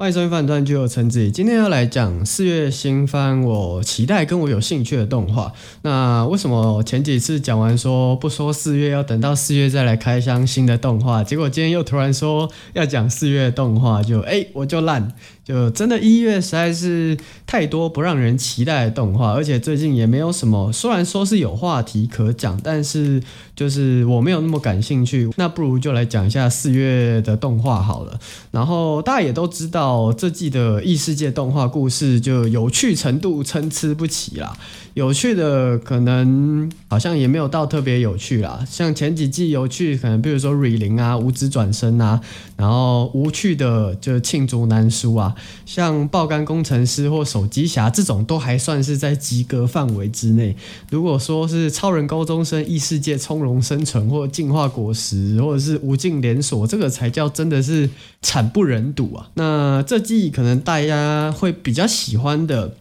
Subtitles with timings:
[0.00, 1.30] 欢迎收听《饭团剧》，我陈子怡。
[1.30, 5.52] 今天要来讲四月新番，我期待跟我有兴趣的动画。
[5.82, 11.22] 那为什么前几次讲完说不说四月，要等到四月再来开箱新的动画？
[11.22, 15.12] 结果今天又突然说要讲四月动画，就哎，我就烂。
[15.44, 20.72] 就真的，一月实在是太多不让人期待的动画，而且最近也没有什么。
[20.72, 23.20] 虽然说是有话题可讲，但是
[23.60, 25.28] 就是我没有那么感兴趣。
[25.36, 28.18] 那不如就来讲一下四月的动画好了。
[28.50, 34.56] 然后大家也都知道，这季的异世界动画故事就有趣程度参差不齐啦。
[34.94, 42.20] 有趣的可能好像也没有到特别有趣啦，像前几季有趣，可能比如说瑞灵啊、无职转生啊，
[42.56, 50.56] 然后无趣的就罄竹难书啊，像爆肝工程师或手机侠这种都还算是在及格范围之内。
[50.90, 57.88] 如果说是超人高中生异世界从容生存，或进化果实，或者是无尽连锁，这个才叫真的是
[58.22, 59.30] 惨不忍睹啊。
[59.34, 62.74] 那这季可能大家会比较喜欢的。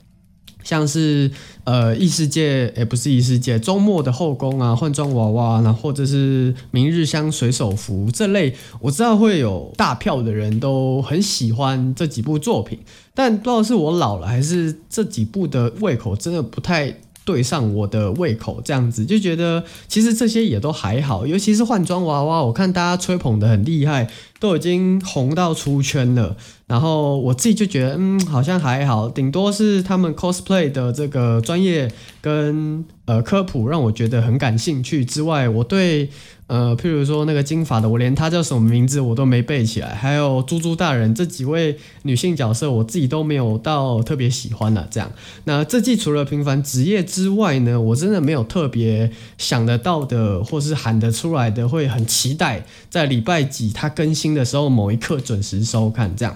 [0.62, 1.32] 像是
[1.70, 12.80] 呃异世界，也不是异世界，周末的后宫啊，换装娃娃，然后或者是明日香水手服这类，我知道会有大票的人都很喜欢这几部作品，
[13.14, 16.92] 但不知道是我老了，还是这几部的胃口真的不太
[17.24, 26.36] 对上我的胃口，这样子就觉得其实这些也都还好，尤其是换装娃娃，我看大家吹捧得很厉害，都已经红到出圈了。
[26.68, 36.10] 然后我自己就觉得，嗯，好像还好，顶多是他们 cosplay 的这个专业跟呃科普让我觉得很感兴趣之外，我对
[36.46, 44.88] 呃譬如说那个金发的，我连他叫什么名字我都没背起来，还有猪猪大人这几位女性角色，我自己都没有到特别喜欢了。
[44.92, 45.12] 这样，
[45.46, 56.36] 那这季除了平凡职业之外呢，我真的没有特别想得到的，或是喊得出来的，会很期待在礼拜几它更新的时候某一刻准时收看这样。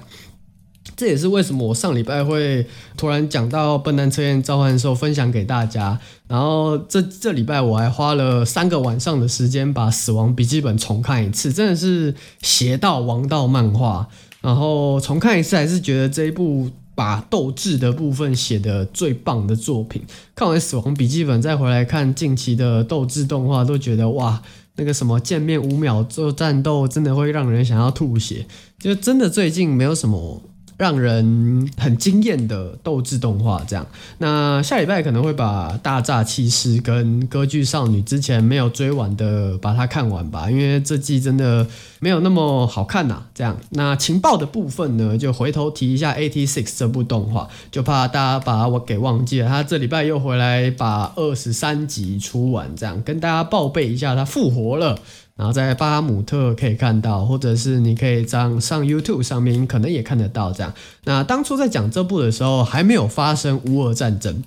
[0.95, 14.07] 这也是为什么我上礼拜会突然讲到《笨蛋测验召唤兽》分享给大家，然后这这礼拜我还花了三个晚上的时间把《死亡笔记本》重看一次，真的是邪道王道漫画。
[14.41, 20.03] 然后重看一次，还是觉得这一部把斗智的部分写得最棒的作品。
[20.35, 24.41] 看完《死亡笔记本》再回来看近期的斗智动画，都觉得哇，
[24.75, 28.45] 那个什么见面五秒做战斗，真的会让人想要吐血。
[28.79, 30.41] 就真的最近没有什么。
[30.77, 33.85] 让人很惊艳的斗智动画，这样。
[34.17, 41.65] 那下礼拜可能会把《大诈欺师》跟《歌剧少女》之前没有追完的把它看完吧，因为这季真的
[41.99, 43.23] 没有那么好看呐。
[43.33, 49.47] 这样，那情报的部分呢，就回头提一下《A T Six》这部动画，就怕大家把我给忘记了。
[49.47, 54.99] 他这礼拜又回来把二十三集出完，这样跟大家报备一下，他复活了。
[55.35, 60.73] 然后在巴姆特可以看到，或者是你可以上上 YouTube 上面可能也看得到这样。
[61.05, 64.43] 那当初在讲这部的时候，还没有发生乌俄战争，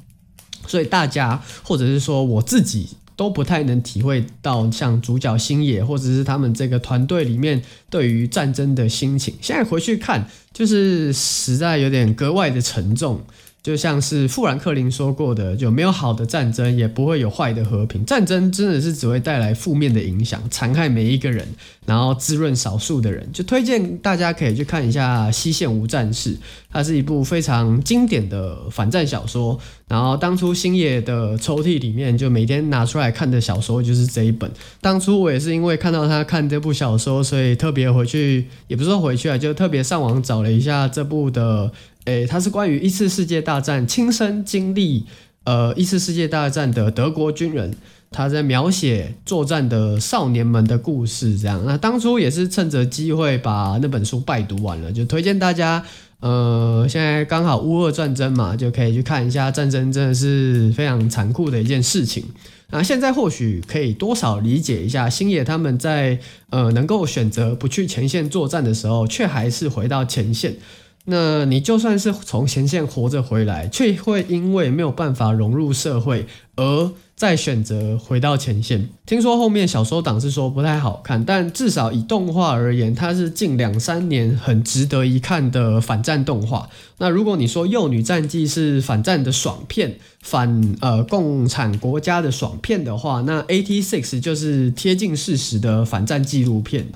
[0.67, 7.61] 所以大家或者是说我自己都不太能体会到像主角星野或者是他们这个团队里面
[7.91, 9.35] 对于战争的心情。
[9.41, 13.21] 现在回去看，就是实在有点格外的沉重。
[13.67, 18.07] 就像是富兰克林说过的，就没有好的战争，也不会有坏的和平。
[18.07, 21.45] 战争真的是只会带来负面的影响，残害每一个人，
[21.85, 23.29] 然后滋润少数的人。
[23.33, 26.35] 就推荐大家可以去看一下《西线无战事》，
[26.71, 29.59] 它是一部非常经典的反战小说。
[29.89, 34.49] 然后当初星野的抽屉里面，就每天拿出来看的小说就是这一本。
[34.81, 41.73] 当初我也是因为看到他看这部小说，所以特别回去，也不是说回去啊，就特别上网找了一下这部的。
[42.07, 45.05] 诶，它是关于一次世界大战亲身经历，
[45.45, 47.75] 呃，一次世界大战的德国军人，
[48.11, 51.63] 他在描写作战的少年们的故事，这样。
[51.67, 55.85] 那当初也是趁着机会把那本书拜读完了，就推荐大家，
[56.21, 62.25] 呃，现在刚好乌俄战争嘛，就可以去看一下战争，真的是非常残酷的一件事情。
[62.71, 66.19] 那现在或许可以多少理解一下星野他们在
[66.51, 70.55] 呃能够选择不去前线作战的时候，却还是回到前线。
[71.07, 76.27] 那你就算是从前线活着回来，却会因为没有办法融入社会，
[76.57, 78.89] 而再选择回到前线。
[79.07, 86.69] 听说后面小说党是说不太好看，但至少以动画而言，它是近两三年很值得一看的反战动画。
[86.99, 96.89] 那如果你说《幼女战记》是反战的爽片，反呃共产国家的爽片的话，那《AT6》就是贴近事实的反战纪录片。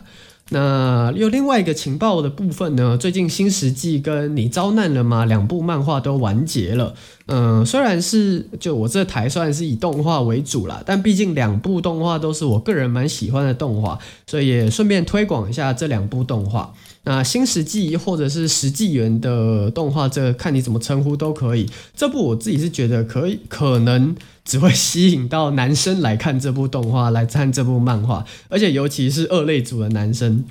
[0.53, 2.97] 那又另外一个情报的部分呢？
[2.97, 5.25] 最近《新世纪》跟你遭难了吗？
[5.25, 6.95] 两部漫画都完结了。
[7.27, 16.75] 嗯，虽然是就我这台算是以动画为主啦，但毕竟两部动画都是我个人蛮喜欢的动画，所以也顺便推广一下这两部动画。
[17.11, 21.69] 那新石纪或者是石纪元的动画，这看你怎么称呼都可以。
[21.97, 24.15] 这部我自己是觉得可以，可能
[24.45, 30.45] 只会吸引到男生来看这部动画，来看这部漫画，而且尤其是二类组的男生，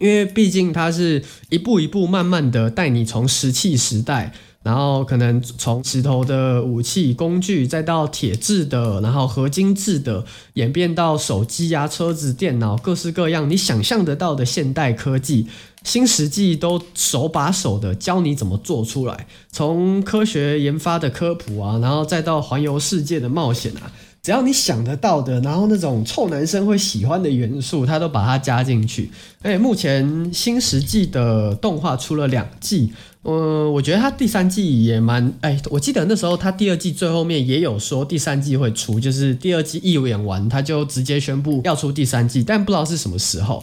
[0.00, 4.32] 因为毕竟它是一步一步慢慢的带你从石器时代。
[4.64, 10.24] 然后可能从石头的武器工具，再到铁制的，然后合金制的，
[10.54, 15.46] 演变到手机呀、车子、电脑，各式各样你想象得到的现代科技，
[15.84, 19.26] 新石纪都手把手的教你怎么做出来。
[19.52, 23.92] 从科学研发的科普啊，然后再到环游世界的冒险啊，
[24.24, 29.10] 只要你想得到的，然后那种臭男生会喜欢的元素，他都把它加进去。
[29.42, 32.90] 而且目前新世纪的动画出了两季。
[33.24, 43.62] 嗯，我觉得他第三季也蛮哎，我记得那时候他第二季最后面也有说第三季会出，就是第二季一演完他就直接宣布要出第三季，但不知道是什么时候。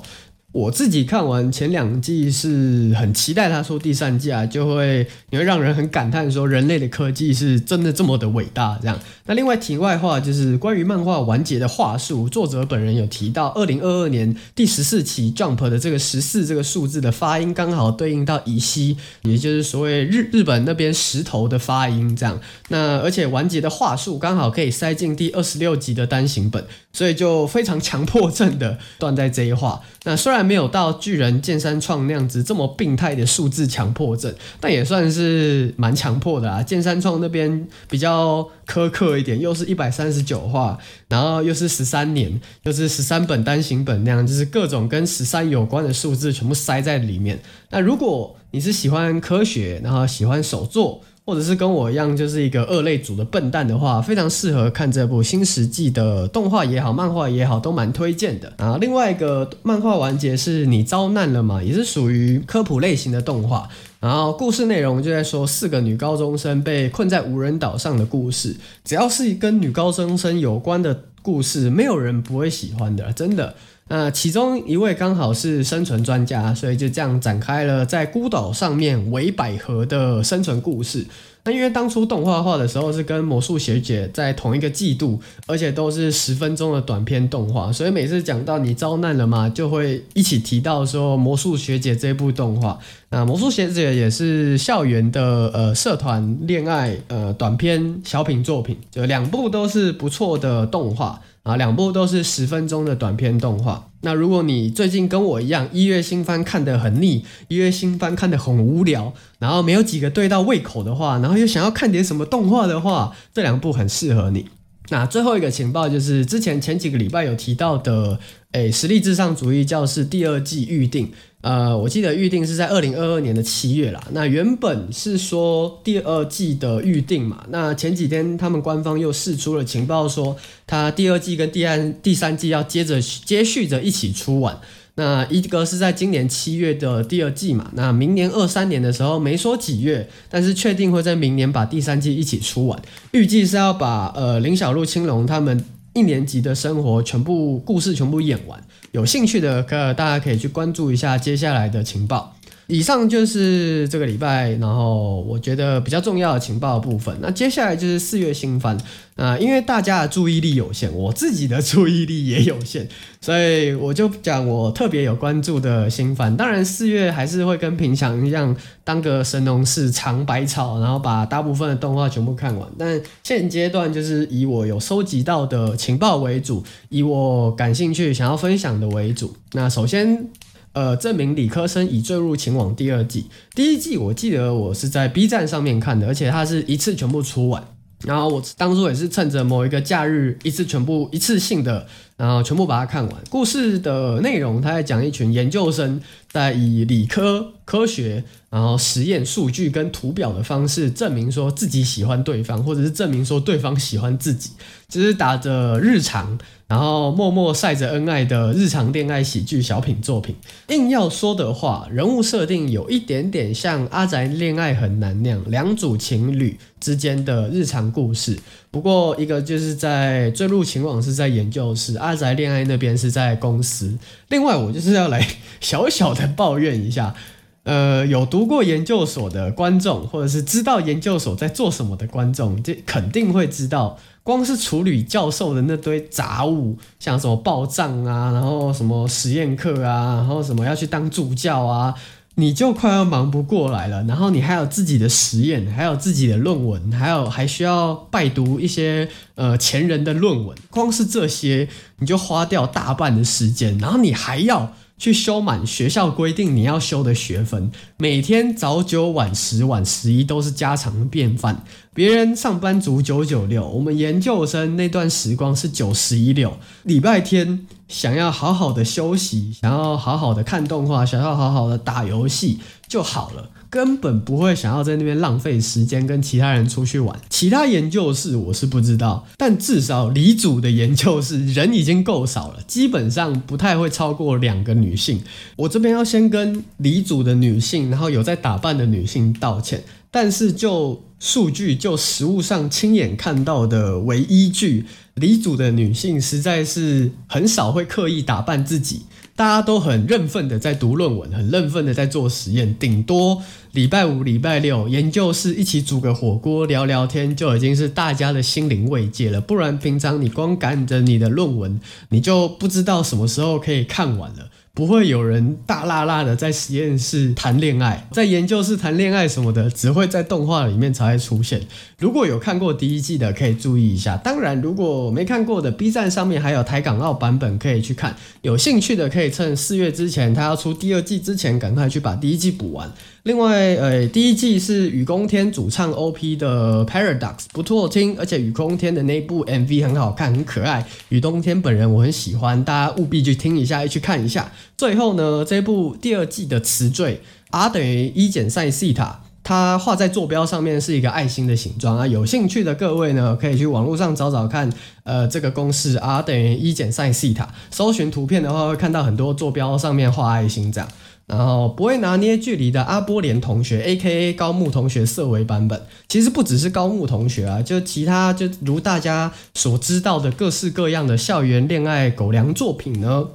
[0.51, 8.99] 我自己看完前两季是很期待他出第三季啊，就会你会让人很感叹说人类的科技是真的这么的伟大这样。
[9.27, 22.39] 那另外题外话就是关于漫画完结的话术，作者本人有提到，二零二二年第十四期 Jump 的这个十四这个数字的发音刚好对应到乙烯，也就是所谓日日本那边石头的发音这样。
[22.67, 29.81] 那而且完结的话术刚好可以塞进第二十六集的单行本，所以就非常强迫症的断在这一话。
[30.03, 36.61] 那虽然没有到巨人剑山创那样子这么病态的数字强迫症，但也算是蛮强迫的啊。
[36.63, 40.77] 剑山创那边比较苛刻一点，又是一百三十九话，
[41.07, 47.39] 然后又是十三年，又是十三本单行本那样，就是各种跟十三有关的数字全部塞在里面。
[47.69, 58.77] 那如果你是喜欢科学，然后喜欢手作，或者是跟我一样就是一个二类组的笨蛋的话，非常适合看这部新石纪的动画也好，漫画也好，都蛮推荐的啊。
[58.81, 61.61] 另外一个漫画完结是你遭难了嘛？
[61.61, 63.69] 也是属于科普类型的动画。
[63.99, 68.55] 然后故事内容就在说四个女高中生被困在无人岛上的故事。
[68.83, 73.53] 只要是跟女高中生有关的故事，没有人不会喜欢的，真的。
[73.93, 81.05] 那其中一位刚好是生存专家，所以就这样展开了在孤岛上面韦百合的生存故事。
[81.43, 92.79] 那因为当初动画化的时候是跟魔术学姐在同一个季度，而且都是十分钟的短片动画，所以每次讲到你遭难了吗，就会一起提到说魔术学姐这部动画。
[93.11, 101.21] 那魔术鞋子也是校园的呃社团恋爱呃短篇小品作品，就两部都是不错的动画。
[101.43, 103.89] 啊，两部都是十分钟的短片动画。
[104.01, 114.45] 那如果你最近跟我一样，一月新番看得很腻，一月新番看得很无聊，然后没有几个对到胃口的话，然后又想要看点什么动画的话，这两部很适合你。
[114.89, 118.19] 那最后一个情报就是之前前几个礼拜有提到的，
[118.51, 121.11] 诶，实力至上主义教室第二季预定。
[121.41, 123.99] 呃，我记得预定是在二零二二年的七月啦。
[124.11, 127.43] 那原本是说第二季的预定嘛。
[127.49, 134.59] 那前几天他们官方又释出了情报，说他第二季跟第三、第三季要接着接续着一起出完。
[134.95, 137.71] 那一个是在今年七月的第二季嘛。
[137.73, 142.79] 那明年二三年的时候没说几月，但是确定会在明年把第三季一起出完。
[143.11, 148.61] 预计是要把呃林小璐、青龙他们一年级的生活全部故事全部演完。
[148.91, 152.35] 有兴趣的，可大家可以去关注一下接下来的情报。
[152.67, 157.15] 以上就是这个礼拜，然后我觉得比较重要的情报部分。
[157.21, 158.77] 那接下来就是四月新番
[159.15, 162.87] 啊，因为大家的注意力有限，我自己的注意力也有限，
[163.19, 166.35] 所以我就讲我特别有关注的新番。
[166.37, 172.69] 当然，四月还是会跟平常一样，当个神农氏尝百草，然后把大部分的动画全部看完。
[172.77, 179.35] 但现阶段就是以我有收集到的情报为主，以我感兴趣想要分享的为主。
[179.51, 180.29] 那首先。
[180.73, 187.61] 呃，证明理科生已坠入情网第二季，第一季我记得我是在 B 站上面看的，而且它是一次全部出完，
[188.05, 191.85] 然后我当初也是趁着某一个假日一次全部一次性的，
[192.21, 193.15] 然后全部把它看完。
[193.31, 195.99] 故事的内容，他在讲一群研究生
[196.29, 204.51] 在以理科科学，然后实验数据跟图表的方式证明说自己喜欢对方，或者是证明说对方喜欢自己，
[204.87, 206.37] 就是打着日常。
[206.67, 210.33] 然后默默晒着恩爱的日常恋爱喜剧小品作品，
[210.69, 218.39] 硬要说的话，人物设定有一点点像《阿宅恋爱很难》那样，两组情侣之间的日常故事。
[218.69, 223.97] 不过一个就是在坠入情网是在研究室，阿宅恋爱那边是在公司。
[224.27, 225.25] 另外，我就是要来
[225.61, 227.15] 小小的抱怨一下，
[227.63, 233.97] 呃，有读过研究所的观众，或者是知道研究所在做什么的观众，这肯定会知道。
[234.23, 241.95] 光是处理教授的那堆杂物，像什么报账啊，然后什么实验课啊，然后什么要去当助教啊，
[242.35, 244.03] 你就快要忙不过来了。
[244.03, 251.67] 然后你还有自己的实验，还有自己的论文，还有还需要拜读一些呃前人的论文，光是这些
[251.99, 254.73] 你就花掉大半的时间，然后你还要。
[255.01, 261.63] 去修满学校规定你要修的学分，每天早九晚十晚十一都是家常便饭。
[261.91, 266.55] 别人上班族九九六，我们研究生那段时光是九十一六。
[266.83, 273.49] 礼拜天想要好好的休息，想要好好的看动画，想要好好的打游戏就好了。
[273.71, 277.17] 根本不会想要在那边浪费时间跟其他人出去玩。
[277.29, 285.21] 其他研究室我是不知道，但至少理组的研究室人已经够少了，基本上不太会超过两个女性。
[285.55, 289.81] 我这边要先跟理组的女性，然后有在打扮的女性道歉。
[290.13, 299.03] 但是就数据，就实物上亲眼看到的为依据，理组的女性实在是很少会刻意打扮自己。
[299.35, 309.41] 大家都很认份的在读论文，很认份的在做实验，顶多礼拜五、礼拜六研究室一起煮个火锅聊聊天，就已经是大家的心灵慰藉了。
[309.41, 314.50] 不然平常你光赶着你的论文，你就不知道什么时候可以看完了。
[314.73, 321.61] 不会有人大剌剌的在实验室谈恋爱，在研究室谈恋爱什么的，只会在动画里面才会出现。
[321.99, 324.15] 如果有看过第一季的，可以注意一下。
[324.15, 328.15] 当然，如果没看过的，B 站上面还有台港澳版本可以去看。
[328.43, 332.89] 有兴趣的可以趁四月之前，他要出第二季之前，赶快去把第一季补完。
[333.23, 340.83] 另外，呃，第一季是雨宫天主唱 OP 的 Paradox，不错听，而且雨空天的那部 MV 很好看，很可爱。
[341.09, 344.51] 雨冬天本人我很喜欢，大家务必去听一下，去看一下。
[344.75, 352.07] 最后呢，这部第二季的词缀 R 等于一减 sin 西塔，它画在坐标上面是一个爱心的形状啊。
[352.07, 354.67] 有兴趣的各位呢，可以去网络上找找看，
[355.03, 360.89] 呃，这个公式 R 等于一减 sin 西塔，搜寻图片的话会看到很多坐标上面画爱心这样。
[361.31, 364.33] 然后不会拿捏距离的阿波连同学，A.K.A.
[364.33, 373.27] 高木同学色维版本，其实不只是高木同学啊，就其他就如大家所知道的各式各样的校园恋爱狗粮作品呢，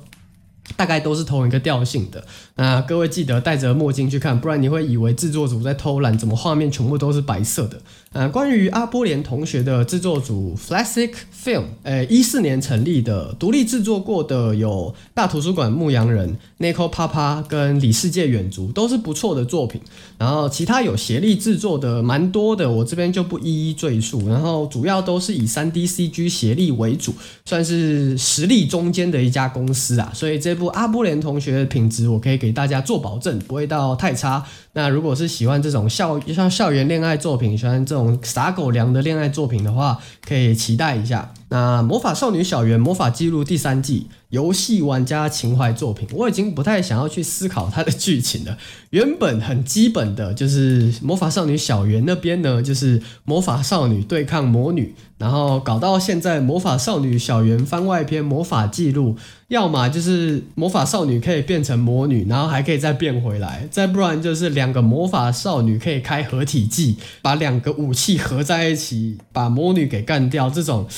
[0.76, 2.22] 大概都是同一个调性的。
[2.56, 7.80] 那各位记得戴着墨镜去看，不然你会以为制作组在偷懒，怎么画面全部都是白色的？
[8.12, 11.10] 呃，关于阿波连同学的制作组 Flassic
[11.44, 19.78] Film，呃，一四年成立的，独立制作过的有大图书馆牧羊人、，Niko Papa 跟里世界远足，都是不错的作品。
[20.16, 24.26] 然后其他有协力制作的蛮多的，我这边就不一一赘述。
[24.30, 27.12] 然后主要都是以 3D CG 协力为主，
[27.44, 30.10] 算是实力中间的一家公司啊。
[30.14, 34.44] 所以这部阿波连同学的品质，我可以给给大家做保证，不会到太差。
[34.74, 41.34] 那如果是喜欢这种校像校园恋爱作品，喜欢这种撒狗粮的恋爱作品的话，可以期待一下。
[41.48, 44.06] 那《魔法少女小圆魔法记录》第三季。
[44.30, 48.58] 游戏玩家情怀作品，我已经不太想要去思考它的剧情了。
[48.90, 70.50] 原本很基本的就是魔法少女小圆那边呢，就是魔法少女对抗魔女，然后搞到现在魔法少女小圆番外篇魔法记录，要么就是魔法少女可以变成魔女，然后还可以再变回来，再不然就是两个魔法少女可以开合体技，把两个武器合在一起，把魔女给干掉。
[70.50, 70.88] 这种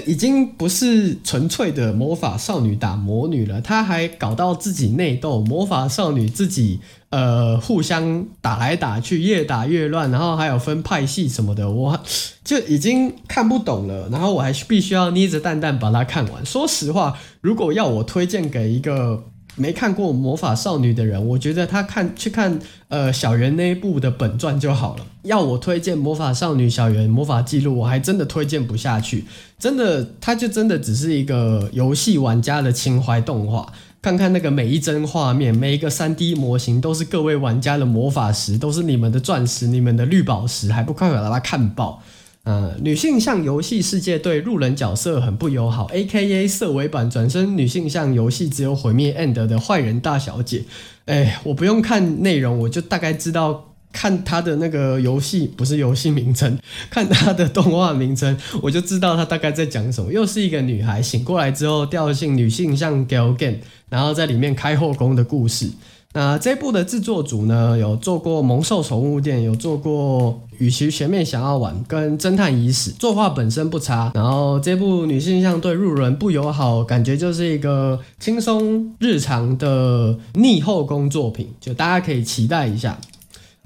[0.00, 12.00] 已经不是纯粹的魔法少女打魔女了，她还搞到自己内斗，魔法少女自己呃互相打来打去，越打越乱，然后还有分派系什么的，我
[12.44, 14.08] 就已经看不懂了。
[14.10, 16.44] 然后我还必须要捏着蛋蛋把它看完。
[16.44, 19.24] 说实话，如果要我推荐给一个
[19.56, 22.58] 没看过魔法少女的人，我觉得他看去看
[22.88, 25.06] 呃小圆那一部的本传就好了。
[25.22, 29.24] 要我推荐魔法少女小圆魔法记录，我还真的推荐不下去。
[29.58, 33.72] 真的，它就真的只是一个游戏玩家的情怀动画。
[34.02, 42.00] 看看那个每一帧画面，每一个 3D 模型都是各位玩家的魔法石，都是你们的钻石、你们的绿宝石，还不快快把它看爆！
[42.46, 50.62] 呃，女性向游戏世界对路人角色很不友好，AKA 色违版转身女性向游戏只有毁灭 end 的坏人大小姐。
[51.06, 56.56] 哎，我不用看内容，我就大概知道，看她的那个游戏不是游戏名称，
[56.88, 60.12] 看她的动画名称，我就知道她大概在讲什么。
[60.12, 63.56] 又是一个女孩醒过来之后，调性女性向 gal game，
[63.88, 65.68] 然后在里面开后宫的故事。
[66.16, 74.10] 那这部的制作组呢，有做过《萌兽宠物店》，有做过《与其前面想要玩》跟《侦探遗史》，作画本身不差。
[74.14, 82.98] 然后这部女性向对路人不友好，感觉就是一个轻松日常的逆后宫作品，就大家可以期待一下。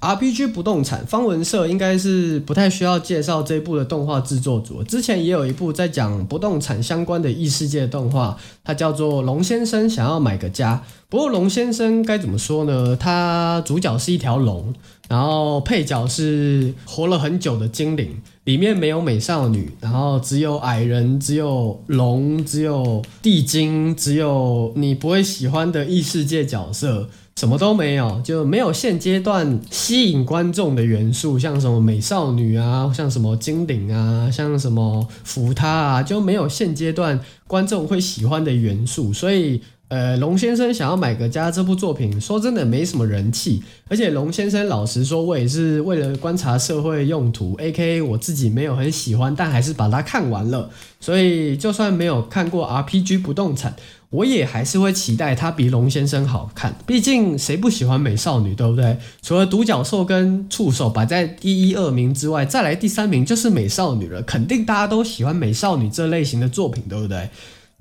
[0.00, 10.82] RPG 不动产方文社应该是不太需要介绍这部的动画制作组，之前也有一部在讲不动产相关的异世界动画，它叫做《龙先生想要买个家》。
[11.10, 12.96] 不过龙先生该怎么说呢？
[12.96, 14.72] 他主角是一条龙，
[15.08, 27.08] 然后配角是活了很久的精灵，里面没有美少女，然后只有矮人，只有龙，只有地精，只有你不会喜欢的异世界角色。
[27.40, 39.10] 什么都没有，就没有现阶段吸引观众的元素，像什么美少女啊，像什么精灵啊，像什么扶他啊，就没有现阶段观众会喜欢的元素。
[39.10, 43.62] 所以，呃，龙先生想要买个家这部作品，说真的没什么人气。
[43.88, 50.68] 而且，龙先生老实说，我也是为了观察社会用途 A K，我自己没有很喜欢，但还是把它看完了。
[51.00, 53.74] 所以，就算没有看过 RPG 不动产。
[54.10, 58.98] 我也还是会期待它比龙先生好看，毕竟谁不喜欢美少女，对不对？
[59.22, 64.20] 除了独角兽跟触手摆在第一二名之外，再来第三名就是美少女了。
[64.22, 67.30] 肯定大家都喜欢美少女这类型的作品，对不对？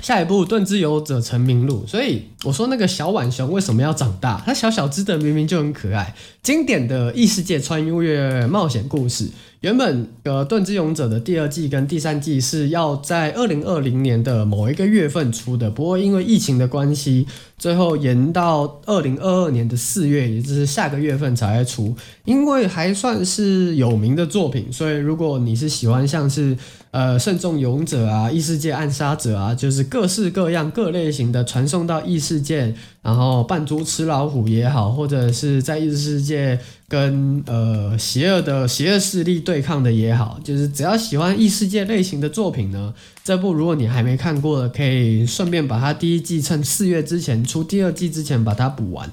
[0.03, 4.41] 下一部《盾之勇者成名录》，所以我说那个小浣熊为什么要长大？
[4.45, 9.27] 它小小只的明明就很可爱，经典的异世界穿越冒险故事。
[9.61, 21.93] 原本呃，《盾之勇者》的第二季跟第三季是要在二零二零年的某一个月份出的，不过因为疫情的关系，最后延到二零二二年的四月，也就是下个月份才会出。
[22.23, 26.57] 因为还算是有名的作品，所以如果你是喜欢像是
[26.91, 32.73] 呃《慎重勇者》啊、《异世界暗杀者》啊，就是各式各样各类型的传送到异世界。
[33.01, 42.93] 然后扮猪吃老虎也好，或者是在异世界跟呃邪恶的邪恶势力对抗的也好，就是只要喜欢异世界类型的作品呢，
[43.23, 49.09] 这部如果你还没看过的，可以顺便把它第一季趁四月之前出第二季之前把它补完。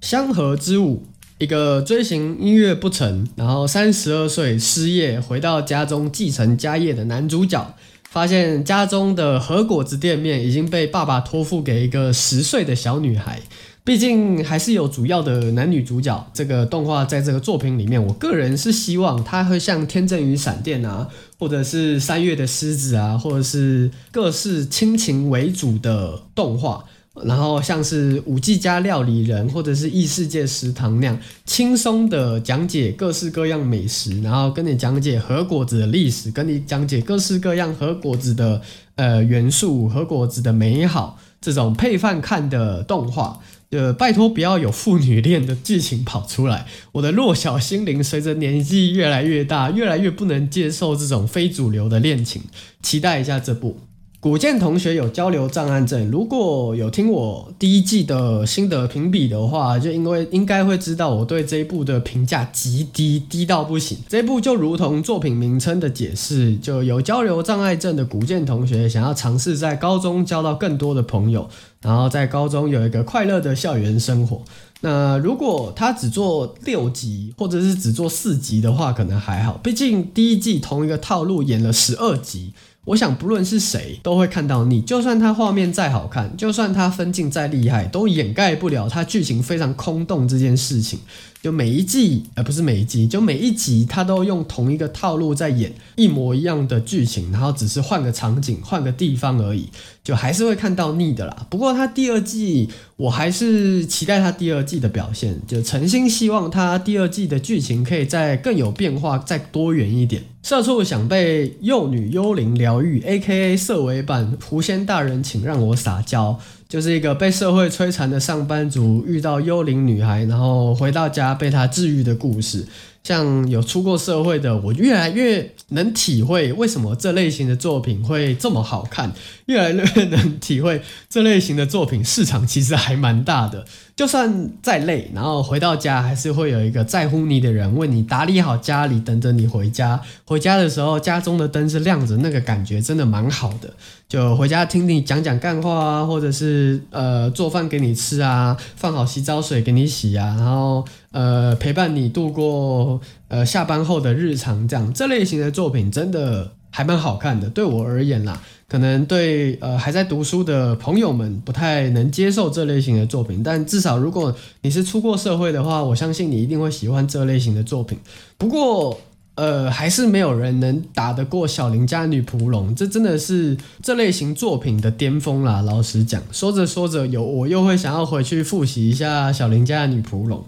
[0.00, 1.02] 香河之舞，
[1.38, 7.74] 一个追寻音乐不成，然后三十二岁失业，回到家中继承家业的男主角。
[8.10, 13.40] 发现家中的和果子店面已经被爸爸托付给一个十岁的小女孩。
[13.84, 16.26] 毕竟还是有主要的男女主角。
[16.32, 21.06] 这个动画在这个作品里面，我个人是希望它会像《天阵与闪电》啊，
[21.38, 26.82] 或者是《三月的狮子》啊，或者是各式亲情为主的动画。
[27.22, 38.60] 然后像是五 G 家料理人，或者是异世界食堂那样轻松的讲解各式各样美食，然后跟你讲解和果子的历史，跟你讲解各式各样和果子的
[38.96, 43.38] 呃元素，和果子的美好，这种配饭看的动画，
[43.74, 46.66] 呃，拜托不要有父女恋的剧情跑出来。
[46.92, 52.42] 我的弱小心灵随着年纪越来越大，越来越不能接受这种非主流的恋情。
[52.82, 53.80] 期待一下这部。
[54.24, 63.98] 古建同学有交流障碍症，如果有听我第一季的心得评比的话，就因为应该会知道我对这一部的评价极低，低到不行。
[64.08, 71.46] 这一部就如同作品名称的解释，就有交流障碍症的古建同学想要尝试在高中交到更多的朋友，
[71.82, 74.40] 然后在高中有一个快乐的校园生活。
[74.80, 82.54] 那如果他只做六集，或者是只做四集的话，可能还好，毕竟第一季同一个套路演了十二集。
[82.86, 84.82] 我想，不论是谁都会看到腻。
[84.82, 90.98] 就算它画面再好看，就算它分镜再厉害，都掩盖不了它剧情非常空洞这件事情。
[91.40, 99.68] 就每一季，而、呃、不是每一季，就每一集，它都用同一个套路在演一模一样的剧情，然后只是换个场景、换个地方而已，
[100.02, 101.46] 就还是会看到腻的啦。
[101.50, 110.22] 不过它第二季，我还是期待它第二季的表现，就诚心希望它第二季的剧情可以再更有变化，再多元一点。
[110.44, 113.56] 社畜想被幼女幽灵疗愈，A.K.A.
[113.56, 116.38] 社尾版狐仙大人，请让我撒娇。
[116.68, 122.66] 就是一个被社会摧残的上班族遇到幽灵女孩，然后回到家被她治愈的故事。
[123.04, 129.12] 像有出过社会的，我越来越能体会为什么这类型的作品会这么好看，
[129.46, 133.66] 越来越能体会这类型的作品市场其实还蛮大的。
[133.94, 140.00] 就算再累，然后回到家还是会有一个在乎你的人为你打理好家里，等着你回家。
[140.24, 143.72] 回家的时候，家中的灯是亮着，那个感觉真的蛮好的。
[144.08, 157.48] 就回家听你讲讲干话啊，或者是呃做饭给你吃啊，放好洗澡水给你洗啊，然后呃陪伴你度过呃下班后的日常，这样这类型的作品真的还蛮好看的。
[157.48, 158.42] 对我而言啦。
[158.66, 167.96] 可能对呃还在读书的朋友们不太能接受这类型的作品，但至少如果你是出过社会的话，我相信你一定会喜欢这类型的作品。
[168.36, 168.98] 不过
[169.36, 175.60] 呃还是没有人能打得过小林家女仆龙，这真的是这类型作品的巅峰啦。
[175.60, 180.42] 老实讲，说着说着有我又会想要回去复习一下小林家的女仆龙。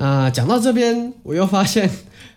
[0.00, 1.88] 那讲到这边，我又发现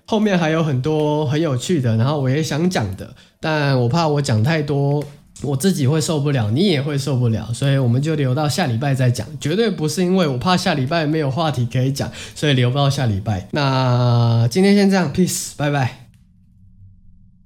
[0.06, 5.02] 后面还有很多很有趣的，然后我也想讲的，但我怕我讲太多，
[5.42, 9.26] 我自己会受不了，你也会受不了，所以我们就留到下礼拜再讲。
[9.40, 13.48] 绝对不是因为我怕下礼拜没有话题可以讲，所以留不到下礼拜。
[13.52, 16.03] 那今天先这样，peace，拜拜。